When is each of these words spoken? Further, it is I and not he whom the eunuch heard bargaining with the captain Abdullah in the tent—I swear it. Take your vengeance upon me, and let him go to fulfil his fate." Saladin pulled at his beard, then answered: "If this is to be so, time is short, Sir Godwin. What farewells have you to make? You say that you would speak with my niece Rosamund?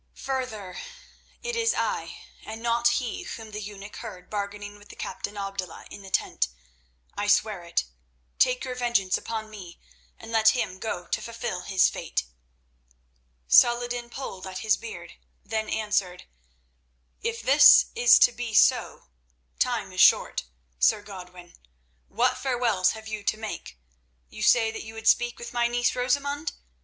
Further, 0.23 0.79
it 1.43 1.55
is 1.55 1.75
I 1.77 2.17
and 2.43 2.63
not 2.63 2.87
he 2.97 3.21
whom 3.21 3.51
the 3.51 3.61
eunuch 3.61 3.97
heard 3.97 4.31
bargaining 4.31 4.79
with 4.79 4.89
the 4.89 4.95
captain 4.95 5.37
Abdullah 5.37 5.85
in 5.91 6.01
the 6.01 6.09
tent—I 6.09 7.27
swear 7.27 7.63
it. 7.65 7.83
Take 8.39 8.63
your 8.65 8.73
vengeance 8.73 9.15
upon 9.15 9.51
me, 9.51 9.79
and 10.17 10.31
let 10.31 10.57
him 10.57 10.79
go 10.79 11.05
to 11.05 11.21
fulfil 11.21 11.59
his 11.61 11.87
fate." 11.87 12.23
Saladin 13.47 14.09
pulled 14.09 14.47
at 14.47 14.57
his 14.65 14.75
beard, 14.75 15.13
then 15.45 15.69
answered: 15.69 16.23
"If 17.21 17.43
this 17.43 17.91
is 17.93 18.17
to 18.21 18.31
be 18.31 18.55
so, 18.55 19.03
time 19.59 19.91
is 19.93 20.01
short, 20.01 20.45
Sir 20.79 21.03
Godwin. 21.03 21.53
What 22.07 22.39
farewells 22.39 22.93
have 22.93 23.07
you 23.07 23.23
to 23.25 23.37
make? 23.37 23.77
You 24.29 24.41
say 24.41 24.71
that 24.71 24.81
you 24.83 24.95
would 24.95 25.07
speak 25.07 25.37
with 25.37 25.53
my 25.53 25.67
niece 25.67 25.95
Rosamund? 25.95 26.53